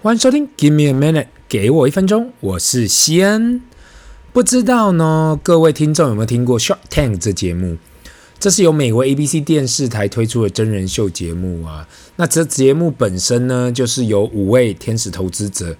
[0.00, 3.60] 欢迎收听，Give me a minute，给我一分钟，我是西恩。
[4.32, 7.78] 不知道呢，各位听众有没有听过 Short Tank 这节目？
[8.38, 11.88] 这是由美国 ABC 电视台推出的真人秀节目啊。
[12.14, 15.76] 那这节目本身呢，就是由五位天使投资者，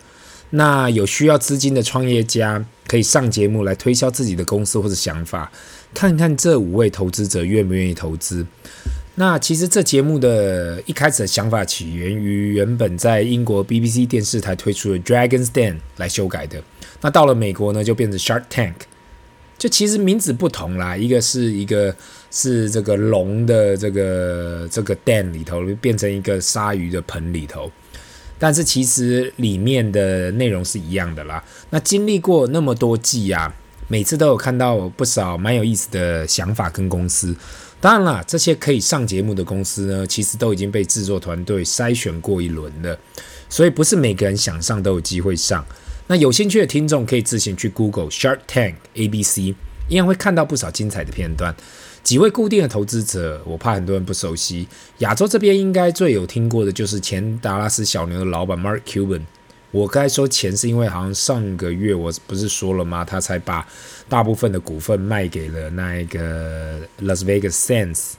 [0.50, 5.52] 那有需要资金的创业家可以上节目来推销自己的公司或者想法，
[5.94, 8.44] 看看这五位投资者愿不愿意投资。
[9.18, 16.62] 那其实这节目的一开始的想法起源于原本在英国 BBC 电视台推出的 Dragon's Den 来修改的。
[17.00, 18.74] 那到了美国呢，就变成 Shark Tank。
[19.58, 21.92] 就其实名字不同啦，一个是一个
[22.30, 27.68] 是这个龙的这个这个 den 里头变成一个鲨鱼的盆里头，
[28.38, 31.42] 但是其实里面的内容是一样的啦。
[31.70, 33.52] 那经历过那么多季啊，
[33.88, 37.34] 每次都有看到不少蛮有意思的想法跟公司。
[37.80, 42.98] 当然啦，这些可以上节目的公司呢，其实都已经被制作团队筛选过一轮了，
[43.48, 45.64] 所以不是每个人想上都有机会上。
[46.08, 49.54] 那有兴趣的听众可以自行去 Google Shark Tank ABC，一
[49.90, 51.54] 样会看到不少精彩的片段。
[52.02, 54.66] 几位固定的投资者，我怕很多人不熟悉。
[54.98, 59.22] 亚洲这边应该最有听过的就是前达拉斯小牛的老板 Mark Cuban。
[59.70, 63.04] 我刚才说钱是因为好像上个月我不是说了吗？
[63.04, 63.66] 他才把
[64.08, 68.12] 大部分的股份卖给了那一个 Las Vegas Sands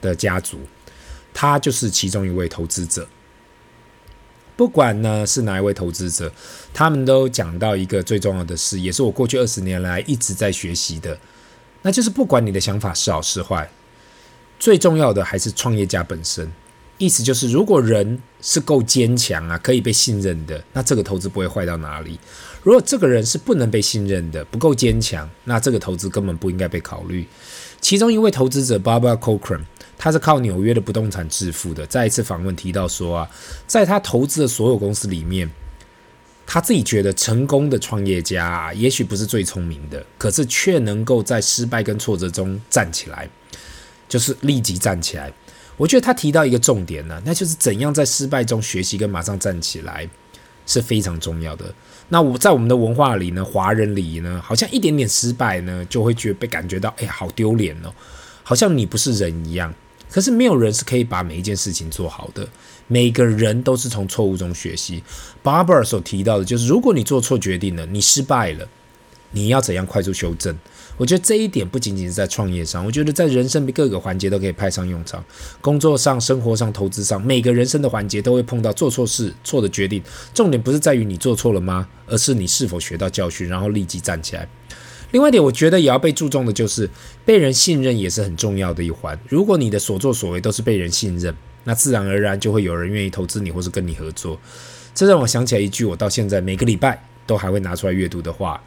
[0.00, 0.60] 的家族，
[1.32, 3.08] 他就是其中一位投资者。
[4.56, 6.32] 不管呢是哪一位投资者，
[6.72, 11.18] 他们都讲到一个最重要的事，也是我过去二十年来一直在学习的，
[11.82, 13.68] 那就是不管你的想法是好是坏，
[14.60, 16.52] 最重要的还是创业家本身。
[16.98, 22.18] 意思就是，如果人是够坚强啊，可以被信任的，那这个投资不会坏到哪里。
[22.62, 27.26] 如果这个人是不能被信任的，不够坚强，那这个投资根本不应该被考虑。
[27.80, 29.60] 其中一位投资者 Barbara Cochran，
[29.98, 31.84] 他是靠纽约的不动产致富的。
[31.86, 33.30] 在一次访问提到说啊，
[33.66, 35.50] 在他投资的所有公司里面，
[36.46, 43.28] 他自己觉得成功的创业家啊，也许不是最聪明的，可是却能够在失败跟挫折中站起来，
[44.08, 45.32] 就是立即站起来。
[45.76, 50.08] 我觉得他提到一个重点呢，那就是怎样在失败中学习跟马上站起来
[50.66, 51.74] 是非常重要的。
[52.08, 57.92] 那我在我们的文化里呢，华人里呢，好像一点点失败呢，就会觉被感觉到，哎呀，好丢脸哦，
[58.42, 59.72] 好像你不是人一样。
[60.10, 62.46] 可是没有人是可以把每一件事情做好的，
[62.86, 65.02] 每个人都是从错误中学习。
[65.42, 68.68] Barbara 所提到的就是，如果你做错决定了，你失败了，
[69.34, 70.56] 你要怎样快速修正？
[70.96, 75.22] 我觉得这一点不仅仅是在创业上，我觉得在人生的各个环节都可以派上用场。
[75.60, 80.00] 工作上、生活上、投资上，每个人生的环节都会碰到做错事、错的决定。
[80.32, 81.88] 重点不是在于你做错了吗？
[82.06, 84.48] 而是你是否学到教训，然后立即站起来。
[85.10, 86.88] 另外一点，我觉得也要被注重的就是
[87.24, 89.18] 被人信任也是很重要的一环。
[89.28, 91.34] 如果你的所作所为都是被人信任，
[91.64, 94.38] 那自然而然就会有人愿意投资你或是跟你合作。
[94.94, 98.62] 这让我想起来一句我到现在每个礼拜都还会拿出来阅读的话。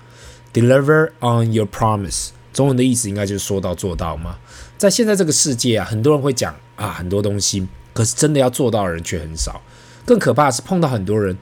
[0.58, 4.40] Deliver on your promise，中文的意思应该就是说到做到嘛。
[4.76, 9.62] 在现在这个世界啊，很多人会讲啊很多东西，可是真的要做到的人却很少。
[10.04, 11.38] 更可怕的是碰到很多人，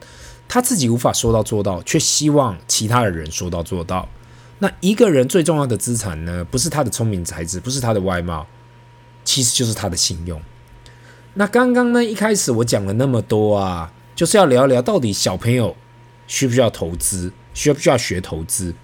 [0.46, 4.06] 他自己无法说到做到，却希望其他的人说到做到。
[4.58, 8.46] 那一个人最重要的资产呢，不是他的聪明才智，不是他的外貌，
[9.24, 10.38] 其实就是他的信用。
[11.32, 15.74] 那刚刚呢，一开始我讲了那么多啊，就是要聊聊到底小朋友
[16.26, 18.74] 需不需要投资，需不需要学投资。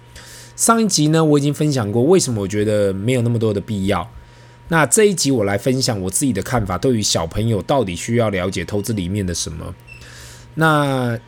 [0.55, 4.09] 上一集呢，我已经分享过为什么我觉得没有那么多的必要。
[4.69, 9.73] 那这一集我来分享我自己的看法，对于小朋友到底需要了解投资里面的什么？
[10.55, 11.19] 那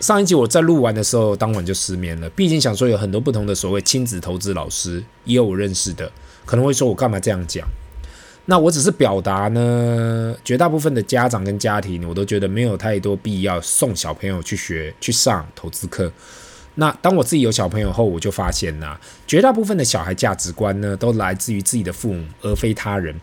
[0.00, 2.28] 上一集我在录完的时候，当晚就失眠了。
[2.30, 6.10] 毕竟想说有很多不同的所谓亲子投资老师，也有我认识的，
[6.46, 7.66] 可能会说我干嘛这样讲？
[8.46, 16.10] 那我只是表达呢，绝大部分的家长跟家庭，我都觉得没有太多必要送小朋友去学去上投资课。
[16.80, 23.14] 那当我自己有小朋友后，我就发现呐，绝大部分的小孩价值观呢，都来自于自己的父母，而非他人。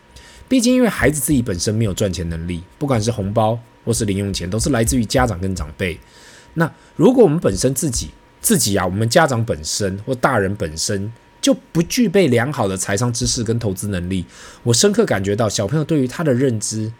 [0.47, 5.99] 毕竟，因为孩子自己本身没有赚钱能力，不管是红包或是零用钱，都是来自于家长跟长辈。
[6.53, 8.11] 那如果我们本身自己
[8.41, 11.11] 自己啊，我们家长本身或大人本身
[11.41, 14.27] 就不具备良好的财商知识跟投资能力，
[14.61, 16.93] 我深刻感觉到小朋友对于他的认知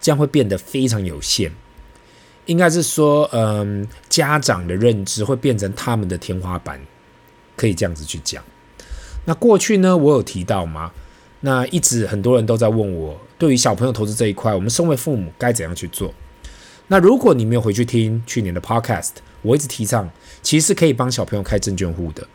[0.00, 1.52] 将会变得非常有限。
[2.46, 6.80] 应该是说，嗯，家长的认知会变成他们的天花板，
[7.56, 8.42] 可以这样子去讲。
[9.24, 10.90] 那过去呢，我有提到吗？
[11.40, 16.12] 那一直很多人都在问我，对于小朋友投资这一块，我们身为父母该怎样去做？
[16.88, 19.10] 那如果你没有回去听去年的 Podcast，
[19.42, 20.08] 我一直提倡，
[20.42, 22.26] 其实是可以帮小朋友开证券户的。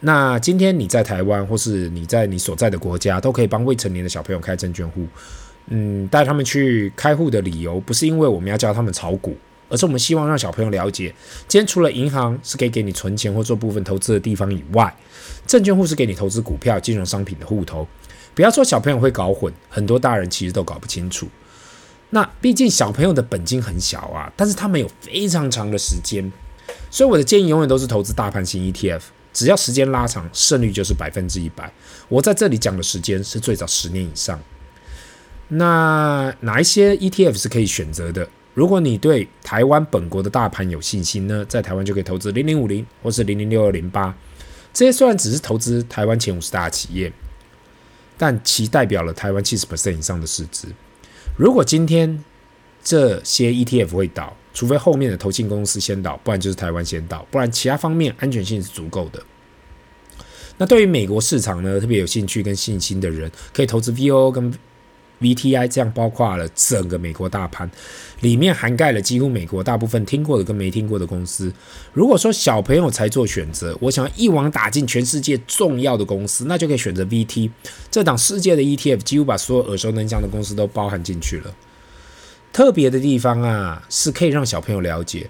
[0.00, 5.06] 那今天你在台湾，或是你在你所在的国家，都可以帮未成年的小朋友开证券户。
[5.68, 9.36] 嗯，带他们去开户的理由不是因为我们要教他们炒股，
[9.68, 11.14] 而是我们希望让小朋友了解，
[11.48, 14.94] 今天除了银行是可以给你存钱或做部分投资的地方以外，
[15.46, 17.88] 证券户是给你投资股票、金融商品的户头。
[18.34, 21.26] 不要说小朋友会搞混，很多大人其实都搞不清楚。
[22.10, 26.30] 那毕竟小朋友的本金很小啊，但是他们有非常长的时间，
[26.90, 29.00] 所以我的建议永远都是投资大盘型 ETF。
[29.32, 31.72] 只要时间拉长，胜率就是百分之一百。
[32.08, 34.38] 我在这里讲的时间是最早十年以上。
[35.48, 38.28] 那哪一些 ETF 是可以选择的？
[38.54, 44.14] 如果你对台湾本国的大盘有信心呢，在台湾就可以投资零零五零或是零零六二零八。
[44.72, 47.12] 这些虽然只是投资台湾前五十大企业，
[48.16, 50.68] 但其代表了台湾七十 percent 以上的市值。
[51.36, 52.22] 如果今天
[52.82, 59.20] 这些 ETF 会倒，除非后面的投信公司先倒，不然就是台湾先倒，不然其他方面安全性是足够的。
[60.58, 64.52] 那对于美国市场呢，特别有兴趣跟信心的人，可以投资 VOO 跟
[65.20, 67.70] VTI，这样包括了整个美国大盘，
[68.20, 71.52] 里面涵盖了几乎美国大部分听过的跟没听过的公司。
[71.92, 77.50] 如果说小朋友才做选择，我想一网打尽全世界重要的公司，那就可以选择 VT
[77.90, 81.54] 这档世界的 ETF，几乎把所有耳熟能详的公司都包含进去了。
[82.52, 85.28] 特别的地方啊，是可以让小朋友了解，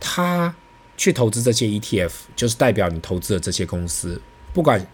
[0.00, 0.54] 他
[0.96, 4.20] 去投资这些 ETF，就是代表你投资的这些公司，
[4.52, 4.86] 不管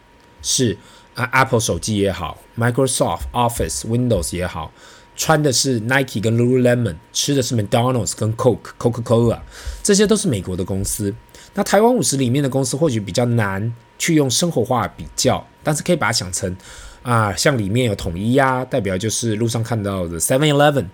[0.42, 0.76] 是
[1.18, 4.70] 啊 Apple 手机也好，Microsoft Office Windows 也好，
[5.16, 9.40] 穿的是 Nike 跟 Lululemon，吃的是 McDonald's 跟 Coke Coca-Cola，
[9.82, 11.12] 这些都是美国的公司。
[11.54, 16.56] 那台湾五十里面的公司或许比较难去用生活化比较，但是可以把它想成
[17.02, 20.86] 啊，像里面有统一呀，代表就是路上看到的 Seven Eleven。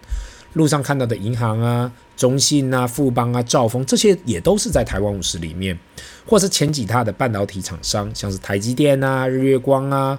[0.54, 5.78] 路上看到的银行啊、中信啊、富邦啊、兆丰，这些也都是在台湾五十里面，
[6.26, 10.18] 或是前几大的半导体厂商，像是台积电啊、日月光啊，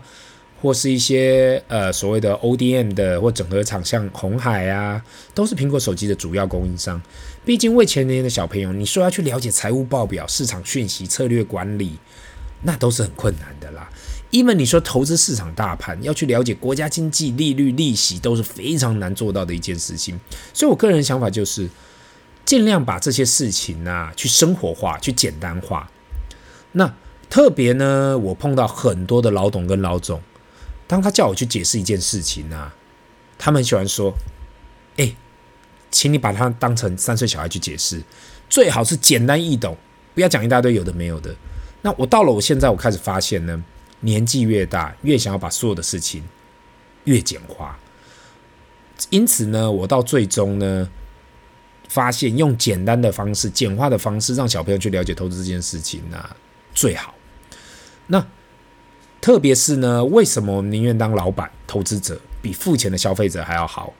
[0.62, 5.02] 或是一些呃所谓的 ODM 的或整合厂，像鸿海啊，
[5.34, 7.02] 都是苹果手机的主要供应商。
[7.46, 11.98] 毕竟未成年的小朋友，你说要去了解财务报表、市场讯息、策略管理，
[12.64, 13.90] 那都是很困难的啦。
[14.36, 20.20] 因为你说投资市场大盘要去了解国家经济、利率、利息都是非常难做到的一件事情，
[20.54, 21.70] 所以我个人想法就是
[22.44, 25.90] 尽量把这些事情啊去生活化、去简单化。
[26.74, 26.94] 那
[27.30, 30.22] 特别呢，我碰到很多的老董跟老总，
[30.86, 32.76] 当他叫我去解释一件事情啊，
[33.38, 34.14] 他们喜欢说
[34.98, 35.16] ：“哎，
[35.90, 38.04] 请你把它当成三岁小孩去解释，
[38.50, 39.78] 最好是简单易懂，
[40.14, 41.34] 不要讲一大堆有的没有的。”
[41.84, 43.64] 那我到了我现在，我开始发现呢。
[44.01, 46.24] 年纪越大，越想要把所有的事情
[47.06, 47.80] 越简化。
[49.09, 50.89] 因此呢，我到最终呢，
[51.89, 56.36] 发现用简单的方式、简化的方式，让小朋友去了解投资这件事情呢，
[56.74, 57.13] 最好。
[58.07, 58.25] 那
[59.19, 63.94] 特别是呢，为什么宁愿当老板、投资者，比付钱的消费者还要好？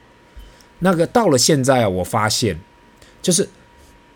[0.80, 2.60] 那个到了现在啊，我发现
[3.22, 3.50] 就是。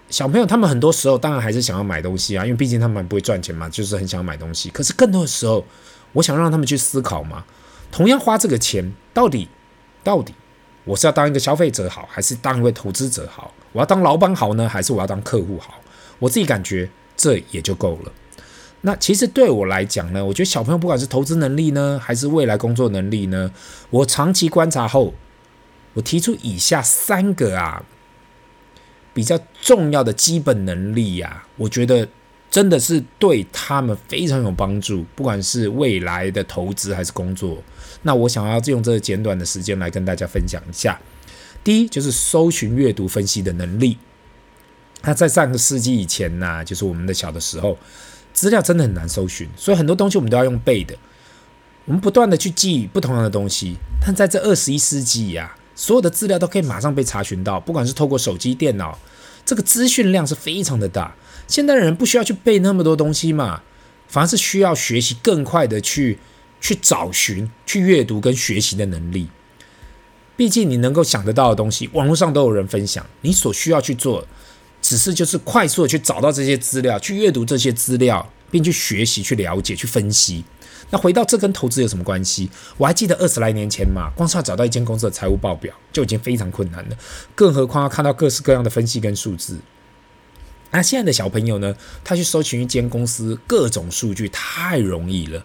[0.10, 4.70] 小朋友他们很多时候当然还是想要买东西啊，因为毕竟他们不会赚钱嘛，就是很想要买东西。
[4.72, 5.64] 可是更多的时候，
[6.14, 7.46] 我想让他们去思考嘛，
[7.92, 9.48] 同样花这个钱，到底
[10.04, 10.34] 到底
[10.84, 13.54] 我是要当一个消费者好，还是当一位投资者好？
[13.72, 15.76] 我要当老板好呢，还是我要当客户好？
[16.18, 18.12] 我自己感觉这也就够了。
[18.82, 23.52] 那其实对我来讲呢，我觉得小朋友不管是投资能力呢，还是未来工作能力呢，
[23.92, 25.14] 我长期观察后，
[25.94, 27.84] 我提出以下三个啊。
[29.20, 32.08] 比较重要的基本能力呀，我觉得
[32.50, 37.62] 真的是对他们非常有帮助，不管是未来的投资还是工作。
[38.04, 40.98] 那我想要用这个简短的时间来跟大家分享一下。
[41.66, 43.98] 第一就是搜寻、阅读、分析的能力。
[45.02, 47.78] 那在上个世纪以前呢，就是我们的小的时候，
[48.32, 50.96] 资料真的很难搜寻，所以很多东西我们都要用背的。
[51.84, 58.98] 我们不断的去记不同样的东西，但在这二十一世纪呀，所有的资料都可以马上被查询到，不管是透过手机、电脑。
[59.50, 61.16] 这个资讯量是非常的大，
[61.48, 63.64] 现代人不需要去背那么多东西嘛，
[64.08, 66.20] 反而是需要学习更快的去
[66.62, 69.28] 去找寻、去阅读跟学习的能力。
[70.38, 74.24] 毕竟你能够想得到的东西，网络上都有人分享，你所需要去做，
[74.84, 80.44] 只是就是快速的去找到这些资料，去阅读这些资料，并去学习、去了解、去分析。
[80.92, 82.50] 那回到这跟投资有什么关系？
[82.78, 86.98] 我还记得二十来年前嘛，光是要找到一间公司的财务报表就已经非常困难了，
[87.36, 89.60] 更何况要看到各式各样的分析跟数字。
[90.72, 95.44] 那现在的小朋友呢，他去搜寻一间公司各种数据太容易了。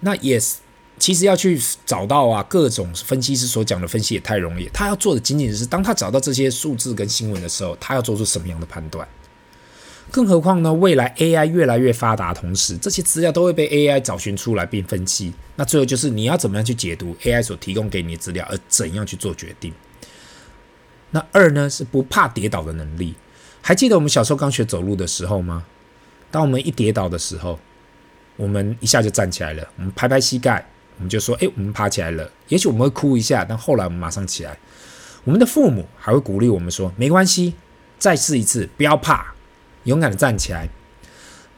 [0.00, 0.56] 那也是，
[0.98, 4.68] 其实要去找到啊各种分析师所讲的分析也太容易。
[4.72, 9.06] 他要做的仅仅是，当他找到这些数字跟新闻的时候，他要做出什么样的判断？
[10.12, 10.70] 更何况呢？
[10.74, 15.32] 未来 AI 越来越发达，同时这些资料都会被 AI 找寻出来并分析。
[15.56, 19.72] 那最后就是你要怎么样去解读 AI 所提供给你的资料，而怎样去做决定。
[21.12, 23.14] 那二呢是不怕跌倒的能力。
[23.62, 25.64] 还记得我们小时候刚学走路的时候吗？
[26.30, 27.58] 当我们一跌倒的时候，
[28.36, 30.66] 我们一下就站起来了，我们拍拍膝盖，
[30.98, 34.58] 我们就说：“哎，我们爬起来了。”也许我们会哭一下，但后来我们马上起来。
[35.24, 37.54] 我们的父母还会鼓励我们说：“没关系，
[37.98, 39.31] 再试一次，不要怕，
[39.84, 40.68] 勇敢的站起来。”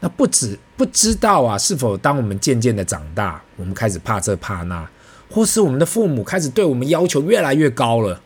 [0.01, 4.87] 那不止不知道啊，是否当我们渐渐的长大，我们开始怕这怕那，
[5.31, 8.21] 或是我们的父母开始对我们要求越来越高了？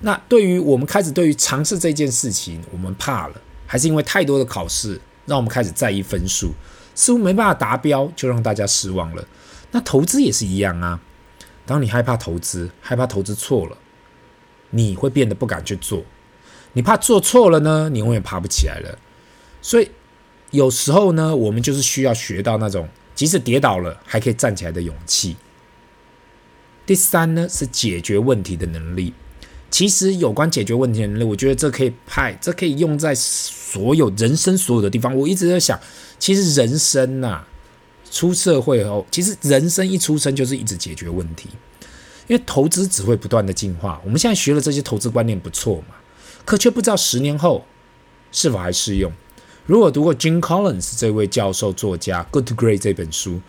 [0.00, 3.34] 那对于我们开始对于尝试这件事情，我们怕了，
[3.66, 6.52] 还是因为太多的考试，让我们开始在意分数，
[6.94, 9.24] 似乎没办法达标，就让大家失望了。
[9.70, 10.98] 那投资也是一样啊，
[11.66, 13.76] 当你害怕投资，害怕投资错了，
[14.70, 16.02] 你会变得不敢去做，
[16.72, 18.98] 你怕做错了呢，你永远爬不起来了。
[19.66, 19.90] 所以。
[20.52, 25.36] 有时候呢，我们就是需要学到那种即使跌倒了还可以站起来的勇气。
[26.86, 29.12] 第三呢，是解决问题的能力。
[29.72, 35.14] 其实有关解决问题的能力，我觉得这可以派，这可以用在所有人生所有的地方。
[35.14, 35.78] 我一直在想，
[36.16, 37.44] 其实人生呐、
[38.08, 41.50] 出社会后，其实人生一出生就是一直解决问题。
[42.28, 44.00] 因为投资只会不断的进化。
[44.04, 45.96] 我们现在学了这些投资观念不错嘛，
[46.44, 47.66] 可却不知道十年后
[48.30, 49.12] 是否还适用。
[49.66, 53.40] 如果读过 Jim Collins 这位教授作家《Good to Great》这本书，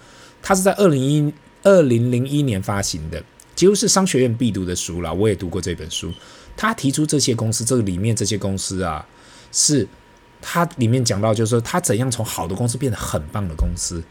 [0.41, 1.31] 他是在二零一
[1.61, 3.23] 二零零一年发行的，
[3.55, 5.13] 几乎是商学院必读的书了。
[5.13, 6.11] 我也读过这本书。
[6.55, 9.05] 他提出这些公司，这个里面这些公司啊，
[9.51, 9.87] 是
[10.41, 14.03] 他里面讲到，就是说他怎样从好的公司变得很棒的公司。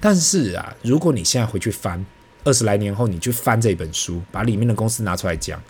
[0.00, 2.04] 但是啊，如果你现在回去翻
[2.42, 5.62] 二十来年后，你去翻这本书，把里面的公司拿出来讲，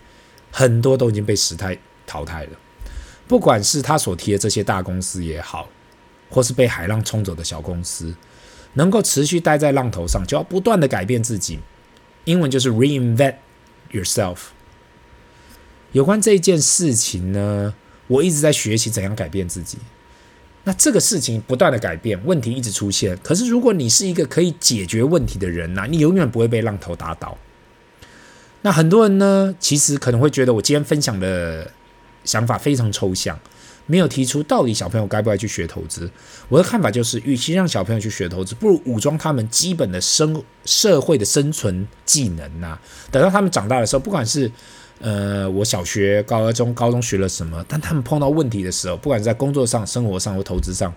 [0.49, 2.51] 很多都已经被时代淘汰了。
[3.27, 5.69] 不管是他所提的这些大公司也好。
[6.33, 8.15] 或是被海浪冲走的小公司，
[8.73, 11.59] 能够持续待在浪头上，就要不断的改变自己。
[12.25, 13.35] 英文就是 reinvent
[13.91, 14.37] yourself。
[15.91, 17.75] 有关这一件事情呢，
[18.07, 19.77] 我一直在学习怎样改变自己。
[20.63, 23.17] 那这个事情不断的改变，问题一直出现。
[23.21, 27.37] 可是如果你是一个可以解决问题的人呐，你永远不会被浪头打倒。
[28.61, 31.69] 那很多人呢，其实可能会觉得我今天分享的
[32.23, 33.37] 想法非常抽象。
[33.85, 36.09] 没有提出到底小朋友该不该去学投资。
[36.47, 42.79] 我的看法就是，与其让小朋友去学投资，不如武装他们基本的生社会的生存技能呐、
[43.11, 44.49] 等到他们长大的时候，不管是
[44.99, 50.93] 呃我小学、高中、高中学了什么，但他们碰到问题的时候，不管是在工作上、生活上或投资上，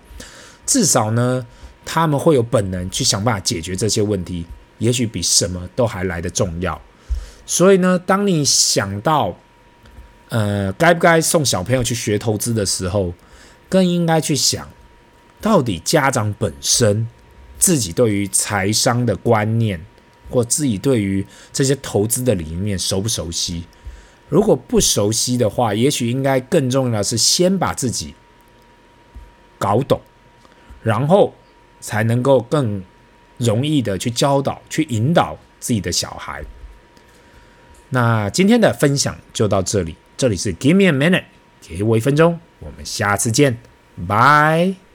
[0.65, 1.45] 至少呢，
[1.83, 4.45] 他们会有本能去想办法解决这些问题，
[4.77, 6.81] 也许比什么都还来得重要。
[7.45, 9.37] 所以呢，当你想到。
[10.29, 13.13] 呃，该不该送小朋友去学投资的时候，
[13.69, 14.69] 更应该去想，
[15.39, 17.07] 到底家长本身
[17.57, 19.85] 自己对于财商的观念，
[20.29, 23.63] 或自己对于这些投资的理念熟不熟悉？
[24.27, 28.13] 如果不熟悉的话，也许应该更重要的是先把自己
[29.57, 30.01] 搞懂，
[30.83, 31.33] 然后
[31.79, 32.83] 才能够更
[33.37, 36.43] 容易的去教导、去引导自己的小孩。
[37.91, 39.95] 那今天的分享就到这里。
[40.17, 41.25] 这里是 Give me a minute，
[41.61, 43.59] 给我一分钟，我们下次见，
[44.07, 44.86] 拜。